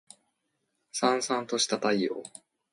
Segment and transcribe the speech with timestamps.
[0.93, 2.23] 燦燦とした太陽